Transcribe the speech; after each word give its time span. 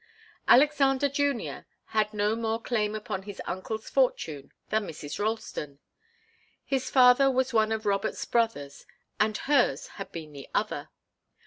Alexander 0.47 1.07
Junior 1.07 1.67
had 1.89 2.11
no 2.11 2.35
more 2.35 2.59
claim 2.59 2.95
upon 2.95 3.21
his 3.21 3.39
uncle's 3.45 3.87
fortune 3.87 4.51
than 4.69 4.87
Mrs. 4.87 5.19
Ralston. 5.19 5.77
His 6.65 6.89
father 6.89 7.29
was 7.29 7.53
one 7.53 7.71
of 7.71 7.85
Robert's 7.85 8.25
brothers 8.25 8.87
and 9.19 9.37
hers 9.37 9.85
had 10.01 10.11
been 10.11 10.33
the 10.33 10.49
other. 10.55 10.89